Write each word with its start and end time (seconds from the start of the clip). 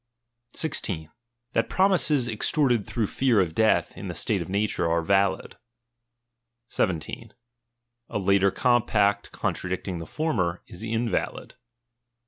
16. 0.55 1.11
That 1.53 1.69
promises 1.69 2.27
extorted 2.27 2.87
through 2.87 3.05
fear 3.05 3.39
of 3.39 3.53
death, 3.53 3.95
in 3.95 4.07
the 4.07 4.15
slate 4.15 4.41
of 4.41 4.49
nature 4.49 4.89
are 4.89 5.03
valid. 5.03 5.57
17 6.69 7.35
A 8.09 8.17
later 8.17 8.49
compact 8.49 9.31
contradicting 9.31 9.99
the 9.99 10.07
former, 10.07 10.63
is 10.65 10.81
invalid. 10.81 11.53